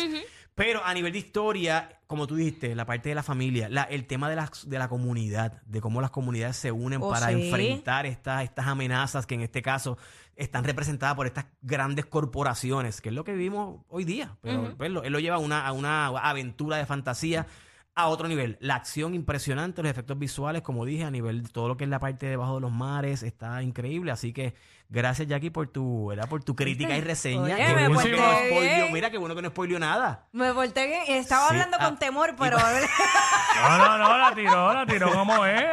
Pero 0.56 0.82
a 0.86 0.94
nivel 0.94 1.12
de 1.12 1.20
historia, 1.20 2.00
como 2.08 2.28
tú 2.28 2.36
dijiste, 2.38 2.74
la 2.76 2.86
parte 2.86 3.10
de 3.10 3.16
la 3.16 3.24
familia, 3.24 3.68
la- 3.70 3.84
el 3.84 4.06
tema 4.06 4.30
de 4.30 4.38
la, 4.38 4.50
de 4.66 4.80
la 4.80 4.88
comunidad, 4.88 5.62
de 5.66 5.82
cómo 5.82 6.00
las 6.00 6.12
comunidades 6.12 6.56
se 6.56 6.72
unen 6.72 7.02
Oh, 7.04 7.10
para 7.10 7.28
sí. 7.28 7.34
enfrentar 7.34 8.06
estas, 8.06 8.44
estas 8.46 8.66
amenazas 8.68 9.26
que 9.26 9.36
en 9.36 9.42
este 9.42 9.62
caso 9.62 9.98
están 10.38 10.64
representadas 10.64 11.16
por 11.16 11.28
estas 11.28 11.46
grandes 11.62 12.06
corporaciones, 12.06 13.02
que 13.02 13.10
es 13.10 13.16
lo 13.16 13.26
que 13.26 13.34
vivimos 13.34 13.82
hoy 13.90 14.06
día. 14.06 14.38
Pero 14.42 14.74
pues, 14.78 14.88
él 14.90 15.12
lo 15.12 15.20
lleva 15.20 15.36
a 15.36 15.40
una, 15.40 15.68
a 15.68 15.74
una 15.74 16.08
aventura 16.08 16.78
de 16.78 16.86
fantasía 16.86 17.48
a 17.96 18.08
otro 18.08 18.28
nivel. 18.28 18.58
La 18.60 18.76
acción 18.76 19.14
impresionante, 19.16 19.82
los 19.82 19.90
efectos 19.90 20.20
visuales, 20.20 20.62
como 20.62 20.84
dije, 20.86 21.06
a 21.06 21.12
nivel 21.12 21.44
de 21.44 21.50
todo 21.50 21.68
lo 21.70 21.78
que 21.78 21.86
es 21.86 21.90
la 21.90 22.00
parte 22.00 22.26
debajo 22.26 22.56
de 22.56 22.62
los 22.62 22.72
mares, 22.72 23.24
está 23.24 23.64
increíble. 23.64 24.12
Así 24.12 24.34
que 24.34 24.54
gracias, 24.90 25.28
Jackie, 25.30 25.50
por 25.50 25.68
tu, 25.68 26.08
¿verdad? 26.08 26.28
por 26.28 26.44
tu 26.44 26.56
crítica 26.56 26.98
y 26.98 27.02
reseña. 27.02 27.56
Oye, 27.56 27.56
Qué 27.56 27.68
me 27.76 27.88
bueno 27.88 27.94
porté 27.94 28.12
que 28.50 28.80
no. 28.88 28.94
Mira, 28.94 29.10
qué 29.10 29.18
bueno 29.18 29.34
que 29.36 29.42
no 29.42 29.50
spoileó 29.50 29.80
nada. 29.80 30.28
Me 30.34 30.52
volteé 30.52 30.88
bien. 30.88 31.04
Estaba 31.08 31.48
Sí, 31.48 31.54
hablando 31.54 31.78
ah, 31.80 31.86
con 31.86 31.98
temor, 31.98 32.36
pero... 32.38 32.58
No, 33.56 33.78
no, 33.78 33.98
no, 33.98 34.18
la 34.18 34.36
tiró, 34.36 34.74
la 34.74 34.86
tiró 34.86 35.12
como 35.14 35.46
es. 35.46 35.64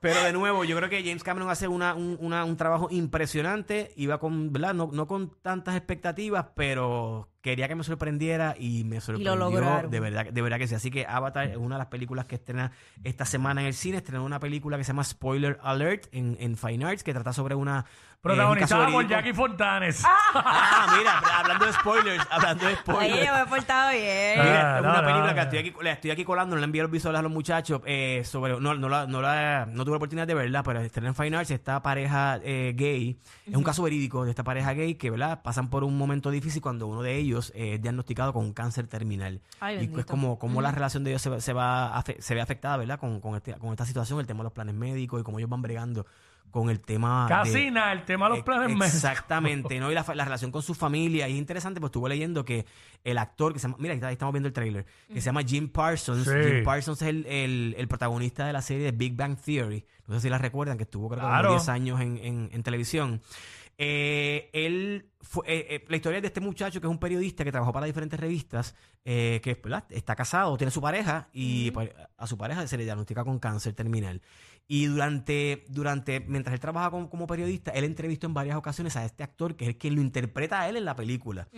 Pero 0.00 0.22
de 0.22 0.32
nuevo, 0.32 0.64
yo 0.64 0.76
creo 0.76 0.88
que 0.88 1.02
James 1.02 1.22
Cameron 1.24 1.48
hace 1.50 1.68
una, 1.68 1.94
un, 1.94 2.16
una- 2.20 2.44
un 2.44 2.56
trabajo 2.56 2.88
impresionante. 2.90 3.92
Iba 3.96 4.18
con, 4.18 4.52
¿verdad? 4.52 4.74
No, 4.74 4.88
no 4.92 5.06
con 5.06 5.30
tantas 5.42 5.76
expectativas, 5.76 6.46
pero 6.54 7.28
quería 7.42 7.68
que 7.68 7.74
me 7.74 7.84
sorprendiera 7.84 8.54
y 8.58 8.84
me 8.84 9.00
sorprendió. 9.00 9.36
lograron. 9.36 9.90
de 9.90 10.00
verdad, 10.00 10.26
de 10.26 10.42
verdad 10.42 10.58
que 10.58 10.68
sí. 10.68 10.74
Así 10.74 10.90
que 10.90 11.06
Avatar 11.06 11.48
es 11.48 11.56
una 11.56 11.76
de 11.76 11.80
las 11.80 11.88
películas 11.88 12.26
que 12.26 12.34
estrena 12.36 12.72
esta 13.04 13.24
semana 13.24 13.60
en 13.60 13.66
el 13.68 13.74
cine. 13.74 13.96
Estrenó 13.98 14.24
una 14.24 14.40
película 14.40 14.76
que 14.76 14.84
se 14.84 14.88
llama 14.88 15.04
Spoiler 15.04 15.58
Alert 15.62 16.06
en, 16.12 16.36
en 16.40 16.56
Fine 16.56 16.84
Arts, 16.84 17.02
que 17.02 17.12
trata 17.12 17.32
sobre 17.32 17.54
una. 17.54 17.80
eh, 17.80 18.18
Protagonizada 18.20 18.88
por. 18.88 19.08
Jackie 19.08 19.32
Fontanes. 19.32 20.02
Ah, 20.04 20.94
mira, 20.98 21.18
hablando 21.38 21.64
de 21.66 21.72
spoilers, 21.72 22.26
hablando 22.30 22.66
de 22.66 22.76
spoilers. 22.76 23.12
Oye, 23.14 23.26
yo 23.26 23.34
me 23.34 23.40
he 23.40 23.46
portado 23.46 23.90
bien. 23.92 24.38
Mira, 24.38 24.74
Ah, 24.74 24.76
es 24.78 24.82
no, 24.84 24.90
una 24.90 25.00
película 25.00 25.26
no. 25.28 25.34
que 25.34 25.40
estoy 25.40 25.58
aquí, 25.58 25.72
la 25.82 25.92
estoy 25.92 26.10
aquí 26.10 26.24
colando, 26.24 26.54
no 26.56 26.60
le 26.60 26.64
envié 26.66 26.82
los 26.82 26.90
visuales 26.90 27.18
a 27.18 27.22
los 27.22 27.32
muchachos 27.32 27.80
eh, 27.86 28.22
sobre, 28.24 28.60
no, 28.60 28.74
no, 28.74 28.88
la, 28.88 29.06
no, 29.06 29.22
la- 29.22 29.66
no 29.66 29.84
tuve 29.84 29.92
la 29.94 29.96
oportunidad 29.96 30.26
de 30.26 30.34
verla, 30.34 30.62
pero 30.62 30.80
está 30.80 31.00
en 31.00 31.14
Fine 31.14 31.36
Arts, 31.38 31.50
esta 31.50 31.82
pareja 31.82 32.38
eh, 32.44 32.74
gay, 32.76 33.18
es 33.46 33.56
un 33.56 33.64
caso 33.64 33.82
verídico 33.82 34.24
de 34.24 34.30
esta 34.30 34.44
pareja 34.44 34.72
gay 34.74 34.94
que, 34.96 35.10
¿verdad? 35.10 35.40
Pasan 35.42 35.70
por 35.70 35.82
un 35.84 35.96
momento 35.96 36.30
difícil 36.30 36.60
cuando 36.60 36.86
uno 36.86 37.02
de 37.02 37.16
ellos 37.16 37.29
eh, 37.54 37.74
es 37.74 37.82
diagnosticado 37.82 38.32
con 38.32 38.44
un 38.44 38.52
cáncer 38.52 38.86
terminal. 38.86 39.40
Ay, 39.60 39.74
y 39.74 39.78
bendito. 39.78 40.00
es 40.00 40.06
como, 40.06 40.38
como 40.38 40.60
la 40.62 40.70
relación 40.72 41.04
de 41.04 41.10
ellos 41.10 41.22
se, 41.22 41.30
va- 41.30 41.40
se 41.40 41.52
va 41.52 41.96
afe- 42.02 42.20
se 42.20 42.34
ve 42.34 42.40
afectada, 42.40 42.76
¿verdad? 42.76 42.98
Con, 42.98 43.20
con, 43.20 43.36
este- 43.36 43.54
con 43.54 43.70
esta 43.70 43.86
situación, 43.86 44.20
el 44.20 44.26
tema 44.26 44.38
de 44.40 44.44
los 44.44 44.52
planes 44.52 44.74
médicos 44.74 45.20
y 45.20 45.24
cómo 45.24 45.38
ellos 45.38 45.50
van 45.50 45.62
bregando 45.62 46.06
con 46.50 46.68
el 46.68 46.80
tema 46.80 47.26
Casi 47.28 47.52
de- 47.66 47.70
nada, 47.70 47.92
el 47.92 48.04
tema 48.04 48.28
de 48.28 48.34
los 48.36 48.44
planes 48.44 48.68
médicos. 48.70 48.94
Exactamente, 48.94 49.78
¿no? 49.78 49.92
Y 49.92 49.94
la, 49.94 50.02
relación 50.02 50.50
con 50.50 50.62
su 50.62 50.74
familia. 50.74 51.28
Y 51.28 51.34
es 51.34 51.38
interesante, 51.38 51.78
pues 51.78 51.90
estuve 51.90 52.08
leyendo 52.08 52.44
que 52.44 52.66
el 53.04 53.18
actor 53.18 53.52
que 53.52 53.60
se 53.60 53.68
llama, 53.68 53.76
mira, 53.78 53.94
ahí, 54.08 54.12
estamos 54.12 54.32
viendo 54.32 54.48
el 54.48 54.52
trailer, 54.52 54.84
que 55.06 55.20
se 55.20 55.26
llama 55.26 55.42
Jim 55.44 55.68
Parsons. 55.68 56.24
Sí. 56.24 56.30
Jim 56.44 56.64
Parsons 56.64 57.00
es 57.02 57.08
el, 57.08 57.24
el- 57.26 57.74
el 57.78 57.86
protagonista 57.88 58.46
de 58.46 58.52
la 58.52 58.62
serie 58.62 58.82
de 58.84 58.90
Big 58.92 59.14
Bang 59.14 59.36
Theory. 59.38 59.86
No 60.08 60.16
sé 60.16 60.22
si 60.22 60.28
la 60.28 60.38
recuerdan, 60.38 60.76
que 60.76 60.82
estuvo 60.82 61.08
creo 61.08 61.20
que 61.20 61.22
como 61.22 61.32
Claro. 61.34 61.50
10 61.50 61.68
años 61.68 62.00
en, 62.00 62.18
en- 62.18 62.50
en 62.52 62.62
televisión. 62.64 63.20
Eh, 63.78 64.50
él 64.52 65.06
fue, 65.20 65.44
eh, 65.46 65.66
eh, 65.70 65.84
la 65.88 65.96
historia 65.96 66.20
de 66.20 66.26
este 66.26 66.40
muchacho 66.40 66.80
que 66.80 66.86
es 66.86 66.90
un 66.90 66.98
periodista 66.98 67.44
que 67.44 67.52
trabajó 67.52 67.72
para 67.72 67.86
diferentes 67.86 68.18
revistas, 68.18 68.74
eh, 69.04 69.40
que 69.42 69.54
¿verdad? 69.54 69.84
está 69.90 70.16
casado, 70.16 70.56
tiene 70.56 70.70
su 70.70 70.80
pareja 70.80 71.28
y 71.32 71.70
pues, 71.72 71.90
a 72.16 72.26
su 72.26 72.38
pareja 72.38 72.66
se 72.66 72.76
le 72.78 72.84
diagnostica 72.84 73.24
con 73.24 73.38
cáncer 73.38 73.74
terminal. 73.74 74.22
Y 74.66 74.86
durante, 74.86 75.64
durante 75.68 76.20
mientras 76.20 76.54
él 76.54 76.60
trabaja 76.60 76.90
como, 76.90 77.10
como 77.10 77.26
periodista, 77.26 77.72
él 77.72 77.84
entrevistó 77.84 78.28
en 78.28 78.34
varias 78.34 78.56
ocasiones 78.56 78.96
a 78.96 79.04
este 79.04 79.24
actor 79.24 79.56
que 79.56 79.64
es 79.64 79.68
el 79.70 79.78
quien 79.78 79.96
lo 79.96 80.00
interpreta 80.00 80.60
a 80.60 80.68
él 80.68 80.76
en 80.76 80.84
la 80.84 80.94
película. 80.94 81.48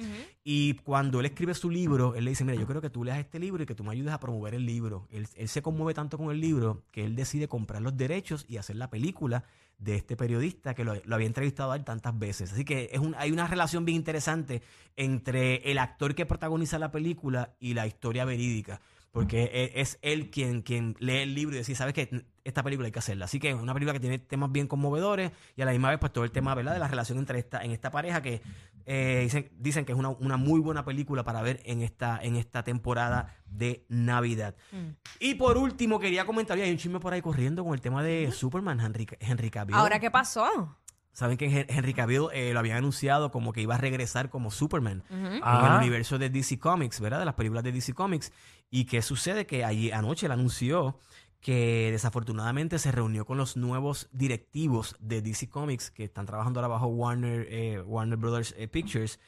Y 0.43 0.75
cuando 0.77 1.21
él 1.21 1.27
escribe 1.27 1.53
su 1.53 1.69
libro, 1.69 2.15
él 2.15 2.25
le 2.25 2.31
dice, 2.31 2.43
mira, 2.45 2.59
yo 2.59 2.67
creo 2.67 2.81
que 2.81 2.89
tú 2.89 3.05
leas 3.05 3.19
este 3.19 3.39
libro 3.39 3.63
y 3.63 3.67
que 3.67 3.75
tú 3.75 3.85
me 3.85 3.93
ayudes 3.93 4.13
a 4.13 4.19
promover 4.19 4.55
el 4.55 4.65
libro. 4.65 5.07
Él, 5.11 5.29
él 5.37 5.49
se 5.49 5.61
conmueve 5.61 5.93
tanto 5.93 6.17
con 6.17 6.31
el 6.31 6.41
libro 6.41 6.85
que 6.91 7.05
él 7.05 7.15
decide 7.15 7.49
comprar 7.49 7.83
los 7.83 7.97
derechos 7.99 8.47
y 8.49 8.57
hacer 8.57 8.77
la 8.77 8.89
película 8.89 9.45
de 9.83 9.97
este 9.97 10.17
periodista 10.17 10.75
que 10.75 10.85
lo, 10.85 10.95
lo 11.05 11.15
había 11.15 11.27
entrevistado 11.27 11.73
a 11.73 11.77
él 11.77 11.85
tantas 11.85 12.19
veces. 12.19 12.53
Así 12.53 12.65
que 12.65 12.91
es 12.93 13.01
un, 13.01 13.15
hay 13.19 13.33
una 13.33 13.47
relación 13.53 13.85
bien 13.85 13.97
interesante 13.97 14.63
entre 14.97 15.71
el 15.71 15.79
actor 15.79 16.15
que 16.15 16.27
protagoniza 16.27 16.79
la 16.79 16.91
película 16.91 17.55
y 17.61 17.75
la 17.75 17.87
historia 17.87 18.25
verídica. 18.25 18.81
porque 19.13 19.43
e- 19.53 19.81
es 19.83 19.99
él 20.01 20.31
quien, 20.31 20.63
quien 20.63 20.97
lee 20.99 21.19
el 21.19 21.35
libro 21.35 21.55
y 21.55 21.59
dice, 21.59 21.75
¿sabes 21.75 21.93
qué? 21.93 22.25
Esta 22.45 22.63
película 22.63 22.87
hay 22.87 22.93
que 22.93 22.99
hacerla. 22.99 23.27
Así 23.27 23.39
que 23.39 23.51
es 23.51 23.55
una 23.55 23.75
película 23.75 23.93
que 23.93 24.01
tiene 24.01 24.19
temas 24.19 24.51
bien 24.51 24.67
conmovedores 24.67 25.33
y 25.55 25.61
a 25.61 25.67
la 25.67 25.73
misma 25.73 25.91
vez 25.91 25.99
pues 25.99 26.15
todo 26.15 26.25
el 26.25 26.31
tema 26.31 26.55
¿verdad? 26.55 26.73
de 26.73 26.79
la 26.79 26.89
relación 26.89 27.19
entre 27.19 27.39
esta, 27.39 27.63
en 27.63 27.73
esta 27.73 27.91
pareja 27.91 28.23
que 28.23 28.41
eh, 28.87 29.21
dicen, 29.25 29.51
dicen 29.59 29.85
que 29.85 29.93
es 29.93 29.99
una, 29.99 30.09
una 30.09 30.39
muy 30.39 30.61
buena 30.61 30.83
película 30.87 31.25
para 31.25 31.43
ver 31.43 31.61
en 31.67 31.83
esta, 31.83 32.19
en 32.23 32.37
esta 32.37 32.63
temporada 32.65 33.37
de 33.45 33.85
Navidad. 33.91 34.57
Y 35.21 35.35
por 35.35 35.59
último 35.59 36.01
quería 36.01 36.25
comentar, 36.25 36.57
oye, 36.57 36.65
hay 36.65 36.71
un 36.73 36.79
chisme 36.79 36.99
por 36.99 37.13
ahí 37.13 37.21
corriendo 37.21 37.65
con 37.65 37.75
el 37.75 37.83
tema 37.83 38.03
de 38.03 38.33
Superman, 38.33 38.81
Henry, 38.81 39.07
Henry 39.21 39.51
Cavill. 39.51 39.77
¿Ahora 39.77 40.01
qué 40.01 40.11
pasó? 40.11 40.79
Saben 41.13 41.37
que 41.37 41.47
Hen- 41.47 41.67
Henry 41.69 41.93
Cavill 41.95 42.29
eh, 42.33 42.53
lo 42.55 42.59
habían 42.61 42.79
anunciado 42.79 43.31
como 43.31 43.53
que 43.53 43.61
iba 43.61 43.75
a 43.75 43.79
regresar 43.79 44.31
como 44.31 44.51
Superman 44.51 45.03
en 45.37 45.43
el 45.43 45.43
universo 45.79 46.19
de 46.19 46.31
DC 46.31 46.59
Comics, 46.59 47.01
¿verdad? 47.01 47.19
De 47.19 47.25
las 47.27 47.35
películas 47.35 47.63
de 47.65 47.73
DC 47.73 47.93
Comics. 47.93 48.33
¿Y 48.71 48.87
qué 48.87 49.03
sucede? 49.03 49.47
Que 49.47 49.65
allí 49.65 49.91
anoche 49.91 50.25
él 50.27 50.33
anunció 50.33 50.99
que 51.41 51.89
desafortunadamente 51.91 52.79
se 52.79 52.93
reunió 52.93 53.27
con 53.27 53.37
los 53.37 53.57
nuevos 53.57 54.09
directivos 54.13 54.97
de 55.01 55.21
DC 55.23 55.49
Comics 55.51 55.91
que 55.91 56.05
están 56.05 56.25
trabajando 56.25 56.61
ahora 56.61 56.69
bajo 56.69 56.87
Warner, 56.87 57.47
eh, 57.51 57.81
Warner 57.83 58.17
Brothers 58.17 58.55
eh, 58.57 58.69
Pictures. 58.69 59.19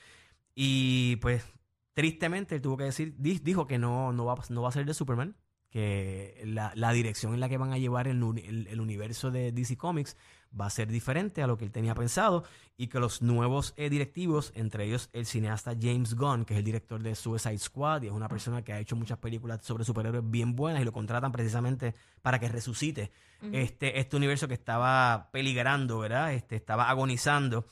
Y 0.54 1.16
pues 1.16 1.44
tristemente 1.92 2.54
él 2.54 2.62
tuvo 2.62 2.76
que 2.76 2.84
decir, 2.84 3.14
di- 3.18 3.40
dijo 3.42 3.66
que 3.66 3.78
no, 3.78 4.12
no, 4.12 4.24
va, 4.24 4.36
no 4.48 4.62
va 4.62 4.68
a 4.68 4.72
ser 4.72 4.86
de 4.86 4.94
Superman, 4.94 5.36
que 5.74 6.40
la, 6.46 6.70
la 6.76 6.92
dirección 6.92 7.34
en 7.34 7.40
la 7.40 7.48
que 7.48 7.58
van 7.58 7.72
a 7.72 7.78
llevar 7.78 8.06
el, 8.06 8.22
el 8.70 8.80
universo 8.80 9.32
de 9.32 9.50
DC 9.50 9.76
Comics 9.76 10.16
va 10.58 10.66
a 10.66 10.70
ser 10.70 10.86
diferente 10.86 11.42
a 11.42 11.48
lo 11.48 11.58
que 11.58 11.64
él 11.64 11.72
tenía 11.72 11.96
pensado 11.96 12.44
y 12.76 12.86
que 12.86 13.00
los 13.00 13.22
nuevos 13.22 13.74
eh, 13.76 13.90
directivos, 13.90 14.52
entre 14.54 14.84
ellos 14.84 15.10
el 15.12 15.26
cineasta 15.26 15.72
James 15.72 16.14
Gunn, 16.14 16.44
que 16.44 16.54
es 16.54 16.58
el 16.58 16.64
director 16.64 17.02
de 17.02 17.16
Suicide 17.16 17.58
Squad 17.58 18.02
y 18.02 18.06
es 18.06 18.12
una 18.12 18.28
persona 18.28 18.62
que 18.62 18.72
ha 18.72 18.78
hecho 18.78 18.94
muchas 18.94 19.18
películas 19.18 19.64
sobre 19.64 19.82
superhéroes 19.82 20.22
bien 20.30 20.54
buenas 20.54 20.80
y 20.80 20.84
lo 20.84 20.92
contratan 20.92 21.32
precisamente 21.32 21.92
para 22.22 22.38
que 22.38 22.48
resucite 22.48 23.10
este, 23.50 23.98
este 23.98 24.16
universo 24.16 24.46
que 24.46 24.54
estaba 24.54 25.28
peligrando, 25.32 25.98
¿verdad? 25.98 26.32
Este, 26.34 26.54
estaba 26.54 26.88
agonizando. 26.88 27.66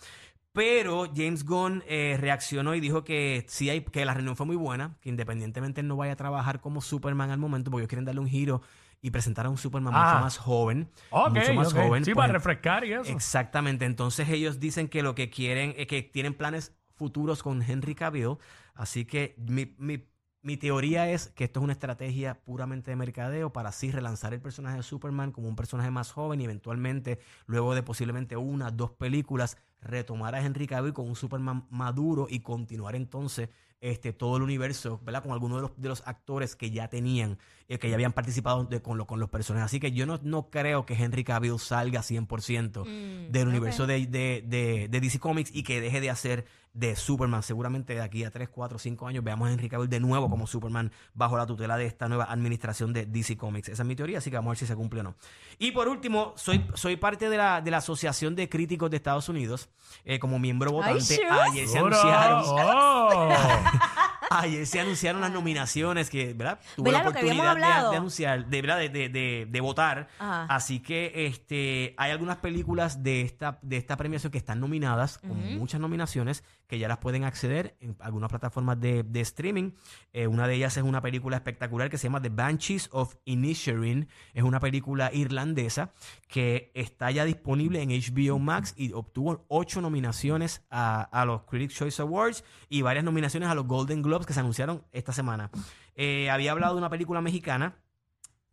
Pero 0.53 1.07
James 1.15 1.45
Gunn 1.47 1.83
eh, 1.87 2.17
reaccionó 2.21 2.75
y 2.75 2.81
dijo 2.81 3.05
que 3.05 3.45
sí 3.49 3.71
hay, 3.71 3.81
que 3.83 4.05
la 4.05 4.13
reunión 4.13 4.37
fue 4.37 4.45
muy 4.45 4.57
buena, 4.57 4.97
que 5.01 5.09
independientemente 5.09 5.81
él 5.81 5.89
no 5.89 5.97
vaya 5.97 6.13
a 6.13 6.17
trabajar 6.17 6.61
como 6.61 6.83
Superman 6.83 7.31
al 7.31 7.39
momento, 7.39 7.71
porque 7.71 7.83
ellos 7.83 7.89
quieren 7.89 8.05
darle 8.05 8.21
un 8.21 8.29
giro 8.29 8.61
y 9.01 9.11
presentar 9.11 9.47
a 9.47 9.49
un 9.49 9.57
Superman 9.57 9.95
Ah. 9.97 10.11
mucho 10.13 10.25
más 10.25 10.37
joven. 10.39 10.91
Ok, 11.11 11.35
mucho 11.35 11.55
más 11.55 11.73
joven. 11.73 12.05
Sí, 12.05 12.13
pues, 12.13 12.23
para 12.23 12.33
refrescar 12.35 12.85
y 12.85 12.93
eso. 12.93 13.11
Exactamente. 13.11 13.87
Entonces 13.87 14.29
ellos 14.29 14.61
dicen 14.61 14.89
que 14.89 15.03
lo 15.03 15.15
que 15.15 15.31
quieren 15.31 15.75
es 15.79 15.87
que 15.87 16.03
tienen 16.03 16.35
planes 16.35 16.77
futuros 16.95 17.43
con 17.43 17.63
Henry 17.63 17.95
Cavill. 17.95 18.37
Así 18.75 19.07
que 19.07 19.35
mi, 19.39 19.75
mi- 19.79 20.07
mi 20.43 20.57
teoría 20.57 21.09
es 21.11 21.29
que 21.29 21.45
esto 21.45 21.61
es 21.61 21.65
una 21.65 21.73
estrategia 21.73 22.35
puramente 22.45 22.91
de 22.91 22.97
mercadeo 22.97 23.53
para 23.53 23.71
así 23.71 23.91
relanzar 23.91 24.35
el 24.35 24.41
personaje 24.41 24.77
de 24.77 24.83
Superman 24.83 25.33
como 25.33 25.49
un 25.49 25.57
personaje 25.57 25.91
más 25.91 26.13
joven 26.13 26.41
y 26.41 26.45
eventualmente, 26.45 27.21
luego 27.47 27.75
de 27.75 27.83
posiblemente 27.83 28.37
una, 28.37 28.71
dos 28.71 28.91
películas, 28.91 29.57
retomar 29.83 30.35
a 30.35 30.41
Henry 30.45 30.67
Cavill 30.67 30.93
con 30.93 31.09
un 31.09 31.17
Superman 31.17 31.67
maduro 31.71 32.27
y 32.31 32.41
continuar 32.41 32.95
entonces 32.97 33.49
este, 33.81 34.13
todo 34.13 34.37
el 34.37 34.45
universo, 34.45 35.01
¿verdad? 35.05 35.25
Con 35.25 35.33
algunos 35.33 35.59
de 35.59 35.63
los, 35.63 35.73
de 35.77 35.89
los 35.89 36.03
actores 36.07 36.55
que 36.55 36.71
ya 36.71 36.87
tenían, 36.89 37.37
eh, 37.69 37.81
que 37.81 37.89
ya 37.89 37.97
habían 37.97 38.13
participado 38.13 38.63
de- 38.65 38.81
con, 38.81 38.97
lo- 38.97 39.09
con 39.09 39.19
los 39.19 39.29
personajes. 39.29 39.65
Así 39.67 39.81
que 39.81 39.91
yo 39.91 40.07
no, 40.07 40.21
no 40.23 40.51
creo 40.51 40.87
que 40.87 40.95
Henry 40.95 41.25
Cavill 41.25 41.59
salga 41.59 42.01
100% 42.03 42.85
Mm, 42.85 43.33
del 43.33 43.49
universo 43.49 43.89
de, 43.89 44.07
de, 44.07 44.45
de- 44.47 44.87
de 44.89 45.01
DC 45.01 45.19
Comics 45.19 45.51
y 45.53 45.65
que 45.65 45.81
deje 45.81 46.01
de 46.01 46.11
hacer 46.11 46.45
de 46.75 46.95
Superman. 46.95 47.43
Seguramente 47.43 47.95
de 47.95 48.03
aquí 48.03 48.23
a 48.23 48.31
3, 48.31 48.49
4, 48.51 48.79
5 48.79 49.09
años 49.09 49.25
veamos 49.25 49.49
a 49.49 49.53
Henry 49.53 49.69
Cavill 49.69 49.89
de 49.91 49.99
nuevo 49.99 50.31
como 50.31 50.47
Superman 50.47 50.93
bajo 51.13 51.37
la 51.37 51.45
tutela 51.45 51.77
de 51.77 51.87
esta 51.87 52.09
nueva 52.09 52.27
administración 52.31 52.93
de 52.93 53.05
DC 53.07 53.37
Comics. 53.37 53.69
Esa 53.69 53.83
es 53.83 53.89
mi 53.89 53.97
teoría, 53.97 54.19
así 54.19 54.31
que 54.31 54.37
vamos 54.37 54.51
a 54.51 54.53
ver 54.53 54.59
si 54.59 54.67
se 54.67 54.77
cumple 54.77 55.01
o 55.01 55.03
no. 55.03 55.17
Y 55.59 55.73
por 55.73 55.89
último, 55.89 56.35
soy, 56.37 56.65
soy 56.75 56.95
parte 56.97 57.29
de 57.29 57.37
la, 57.37 57.61
de 57.61 57.73
la 57.73 57.79
Asociación 57.79 58.37
de 58.37 58.49
Críticos 58.49 58.91
de 58.93 58.97
Estados 58.99 59.29
Unidos 59.29 59.69
eh, 60.05 60.19
como 60.19 60.39
miembro 60.39 60.71
Ay, 60.71 60.75
votante. 60.95 61.17
sure. 61.17 61.29
Ayer 61.31 61.69
se 61.69 61.79
anunciaron 61.79 62.45
Oh. 62.47 63.29
Ayer 64.41 64.67
se 64.67 64.81
anunciaron 64.81 65.21
las 65.21 65.31
nominaciones 65.33 66.09
que, 66.11 66.33
¿verdad? 66.35 66.61
Tuve 66.77 66.91
¿Verdad? 66.91 67.01
la 67.01 67.05
Lo 67.07 67.13
que 67.13 67.19
habíamos 67.21 67.41
oportunidad 67.47 67.57
de, 67.69 67.73
hablado. 67.73 67.91
de 67.91 67.97
anunciar, 67.97 68.47
de, 68.47 68.61
¿verdad? 68.63 68.79
De, 68.79 68.89
de- 68.89 69.09
de- 69.09 69.47
de 69.51 69.61
votar. 69.61 70.09
Ajá. 70.19 70.45
Así 70.55 70.81
que 70.81 71.27
este 71.27 71.95
hay 71.97 72.11
algunas 72.11 72.37
películas 72.39 73.03
de 73.03 73.23
esta, 73.23 73.59
de 73.63 73.77
esta 73.77 73.97
premiación 73.97 74.31
que 74.33 74.39
están 74.39 74.61
nominadas, 74.61 75.19
con 75.19 75.59
muchas 75.59 75.81
nominaciones, 75.81 76.45
que 76.67 76.79
ya 76.79 76.89
las 76.89 76.99
pueden 76.99 77.25
acceder 77.25 77.77
en 77.81 77.97
algunas 78.01 78.31
plataformas 78.31 78.81
de, 78.81 79.03
de 79.03 79.21
streaming. 79.21 79.73
Eh, 80.13 80.27
una 80.27 80.47
de 80.47 80.55
ellas 80.55 80.77
es 80.77 80.83
una 80.83 81.03
película 81.03 81.37
espectacular 81.37 81.91
que 81.91 81.99
se 81.99 82.05
llama 82.09 82.23
The 82.23 82.31
Banshees 82.31 82.89
of 82.93 83.17
Inisherin. 83.27 84.09
Es 84.33 84.43
una 84.43 84.59
película 84.61 85.11
irlandesa 85.13 85.93
que 86.29 86.71
está 86.75 87.11
ya 87.11 87.25
disponible 87.25 87.83
en 87.83 87.91
HBO 87.91 88.39
Max 88.39 88.73
y 88.77 88.93
obtuvo 88.93 89.45
ocho 89.49 89.81
nominaciones 89.83 90.63
a, 90.71 91.03
a 91.03 91.25
los 91.27 91.43
Critics' 91.43 91.75
Choice 91.77 92.01
Awards 92.01 92.45
y 92.71 92.81
varias 92.83 93.05
nominaciones 93.05 93.49
a 93.51 93.55
los 93.55 93.67
Golden 93.67 94.01
Globes 94.03 94.22
que 94.27 94.33
se 94.33 94.41
anunciaron 94.41 94.85
esta 94.93 95.13
semana. 95.13 95.51
Eh, 95.95 96.31
había 96.31 96.53
hablado 96.53 96.75
de 96.75 96.79
una 96.79 96.91
película 96.91 97.21
mexicana 97.21 97.77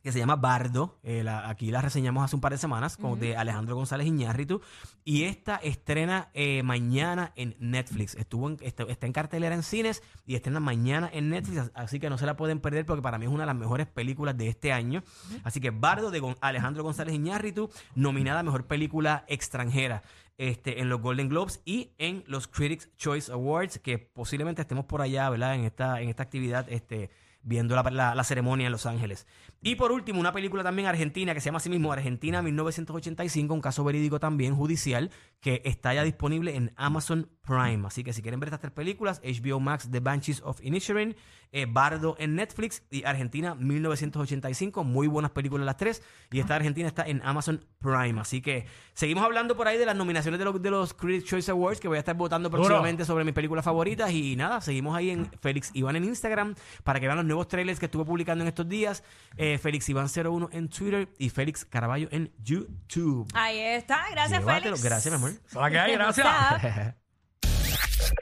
que 0.03 0.11
se 0.11 0.19
llama 0.19 0.35
Bardo. 0.35 0.97
eh, 1.03 1.23
la- 1.23 1.49
aquí 1.49 1.71
la 1.71 1.81
reseñamos 1.81 2.23
hace 2.23 2.35
un 2.35 2.41
par 2.41 2.51
de 2.51 2.57
semanas, 2.57 2.97
con, 2.97 3.19
de 3.19 3.35
Alejandro 3.35 3.75
González 3.75 4.07
Iñárritu. 4.07 4.61
Y 5.03 5.23
esta 5.23 5.55
estrena 5.57 6.29
eh, 6.33 6.63
mañana 6.63 7.31
en 7.35 7.55
Netflix. 7.59 8.15
Estuvo 8.15 8.47
en- 8.49 8.57
está, 8.61 8.83
está 8.83 9.07
en 9.07 9.13
cartelera 9.13 9.55
en 9.55 9.63
cines 9.63 10.01
y 10.25 10.35
estrena 10.35 10.59
mañana 10.59 11.09
en 11.11 11.29
Netflix. 11.29 11.71
Así 11.73 11.99
que 11.99 12.09
no 12.09 12.17
se 12.17 12.25
la 12.25 12.37
pueden 12.37 12.59
perder 12.59 12.85
porque 12.85 13.01
para 13.01 13.17
mí 13.17 13.25
es 13.25 13.31
una 13.31 13.43
de 13.43 13.47
las 13.47 13.55
mejores 13.55 13.87
películas 13.87 14.37
de 14.37 14.47
este 14.47 14.71
año. 14.71 15.03
Así 15.43 15.59
que 15.59 15.71
Bardo 15.71 16.11
de 16.11 16.35
Alejandro 16.41 16.83
González 16.83 17.13
Iñárritu, 17.15 17.69
nominada 17.95 18.41
a 18.41 18.43
Mejor 18.43 18.67
Película 18.67 19.25
Extranjera. 19.27 20.03
Este, 20.37 20.79
en 20.79 20.87
los 20.87 21.01
Golden 21.01 21.27
Globes 21.27 21.61
y 21.65 21.91
en 21.97 22.23
los 22.25 22.47
Critics 22.47 22.89
Choice 22.95 23.29
Awards, 23.29 23.77
que 23.79 23.97
posiblemente 23.99 24.61
estemos 24.61 24.85
por 24.85 25.01
allá, 25.01 25.29
¿verdad? 25.29 25.55
En 25.55 25.65
esta, 25.65 25.99
en 26.01 26.07
esta 26.07 26.23
actividad, 26.23 26.65
este, 26.71 27.09
viendo 27.41 27.75
la, 27.75 27.83
la- 27.83 28.15
la 28.15 28.23
ceremonia 28.23 28.65
en 28.67 28.71
Los 28.71 28.85
Ángeles. 28.85 29.27
Y 29.61 29.75
por 29.75 29.91
último, 29.91 30.19
una 30.19 30.31
película 30.31 30.63
también 30.63 30.87
argentina 30.87 31.33
que 31.33 31.41
se 31.41 31.45
llama 31.47 31.57
así 31.57 31.69
mismo 31.69 31.91
Argentina 31.91 32.41
1985, 32.41 33.53
un 33.53 33.61
caso 33.61 33.83
verídico 33.83 34.19
también 34.19 34.55
judicial, 34.55 35.11
que 35.41 35.61
está 35.65 35.93
ya 35.93 36.03
disponible 36.03 36.55
en 36.55 36.71
Amazon 36.75 37.29
Prime. 37.41 37.85
Así 37.87 38.03
que 38.03 38.13
si 38.13 38.21
quieren 38.21 38.39
ver 38.39 38.47
estas 38.47 38.61
tres 38.61 38.71
películas, 38.73 39.21
HBO 39.23 39.59
Max, 39.59 39.89
The 39.91 39.99
Banshees 39.99 40.41
of 40.45 40.59
Inisherin, 40.63 41.15
eh, 41.51 41.65
Bardo 41.67 42.15
en 42.19 42.35
Netflix 42.35 42.83
y 42.91 43.03
Argentina 43.05 43.55
1985, 43.55 44.83
muy 44.83 45.07
buenas 45.07 45.31
películas 45.31 45.65
las 45.65 45.77
tres. 45.77 46.03
Y 46.31 46.39
esta 46.39 46.55
Argentina 46.55 46.87
está 46.87 47.03
en 47.07 47.21
Amazon 47.23 47.65
Prime. 47.79 48.19
Así 48.21 48.41
que 48.41 48.65
seguimos 48.93 49.23
hablando 49.23 49.55
por 49.57 49.67
ahí 49.67 49.77
de 49.77 49.85
las 49.85 49.95
nominaciones 49.95 50.39
de 50.39 50.45
los, 50.45 50.61
de 50.61 50.71
los 50.71 50.93
Critics 50.93 51.25
Choice 51.29 51.51
Awards, 51.51 51.79
que 51.79 51.87
voy 51.87 51.97
a 51.97 51.99
estar 51.99 52.15
votando 52.15 52.49
próximamente 52.51 53.05
sobre 53.05 53.23
mis 53.23 53.33
películas 53.33 53.65
favoritas. 53.65 54.11
Y 54.11 54.35
nada, 54.35 54.61
seguimos 54.61 54.95
ahí 54.95 55.09
en 55.09 55.29
Félix 55.41 55.71
Iván 55.73 55.95
en 55.95 56.03
Instagram 56.05 56.55
para 56.83 56.99
que 56.99 57.07
vean 57.07 57.17
los 57.17 57.25
nuevos 57.29 57.47
trailers 57.47 57.79
que 57.79 57.85
estuve 57.85 58.03
publicando 58.03 58.43
en 58.43 58.49
estos 58.49 58.67
días. 58.67 59.03
Eh, 59.37 59.57
Félix 59.57 59.87
Iván 59.87 60.07
01 60.13 60.49
en 60.51 60.67
Twitter 60.67 61.07
y 61.17 61.29
Félix 61.29 61.63
Caraballo 61.63 62.09
en 62.11 62.33
YouTube. 62.43 63.29
Ahí 63.33 63.59
está. 63.59 64.05
Gracias, 64.11 64.39
Llévatelo. 64.39 64.75
Félix. 64.75 64.83
Gracias, 64.83 65.13
mi 65.13 65.15
amor. 65.15 65.29
Esa 65.29 65.45
es 65.47 65.53
la 65.55 65.69
que 65.71 65.79
hay, 65.79 65.93
gracias. 65.93 66.95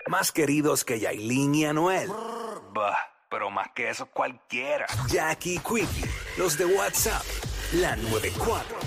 Más 0.07 0.31
queridos 0.31 0.83
que 0.85 0.99
Yailin 0.99 1.55
y 1.55 1.65
Anuel. 1.65 2.09
Bah, 2.73 2.97
pero 3.29 3.49
más 3.49 3.69
que 3.75 3.89
eso 3.89 4.05
cualquiera. 4.07 4.85
Jackie 5.09 5.59
Quickie, 5.59 6.09
los 6.37 6.57
de 6.57 6.65
WhatsApp, 6.65 7.23
la 7.73 7.95
94. 7.95 8.77